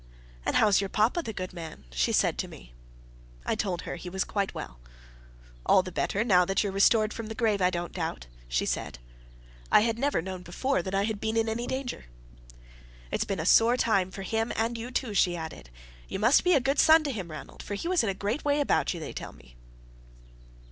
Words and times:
"And 0.47 0.55
how's 0.55 0.81
your 0.81 0.89
papa, 0.89 1.21
the 1.21 1.31
good 1.31 1.53
man?" 1.53 1.83
she 1.91 2.11
said 2.11 2.39
to 2.39 2.47
me. 2.47 2.73
I 3.45 3.53
told 3.53 3.83
her 3.83 3.97
he 3.97 4.09
was 4.09 4.23
quite 4.23 4.51
well. 4.55 4.79
"All 5.63 5.83
the 5.83 5.91
better 5.91 6.23
that 6.23 6.63
you're 6.63 6.71
restored 6.73 7.13
from 7.13 7.27
the 7.27 7.35
grave, 7.35 7.61
I 7.61 7.69
don't 7.69 7.93
doubt," 7.93 8.25
she 8.47 8.65
said. 8.65 8.97
I 9.71 9.81
had 9.81 9.99
never 9.99 10.19
known 10.19 10.41
before 10.41 10.81
that 10.81 10.95
I 10.95 11.03
had 11.03 11.21
been 11.21 11.37
in 11.37 11.47
any 11.47 11.67
danger. 11.67 12.05
"It's 13.11 13.25
been 13.25 13.39
a 13.39 13.45
sore 13.45 13.77
time 13.77 14.09
for 14.09 14.23
him 14.23 14.51
and 14.55 14.75
you 14.75 14.89
too," 14.89 15.13
she 15.13 15.37
added. 15.37 15.69
"You 16.07 16.17
must 16.17 16.43
be 16.43 16.53
a 16.55 16.59
good 16.59 16.79
son 16.79 17.03
to 17.03 17.11
him, 17.11 17.29
Ranald, 17.29 17.61
for 17.61 17.75
he 17.75 17.87
was 17.87 18.01
in 18.03 18.09
a 18.09 18.15
great 18.15 18.43
way 18.43 18.59
about 18.59 18.95
you, 18.95 18.99
they 18.99 19.13
tell 19.13 19.33
me." 19.33 19.53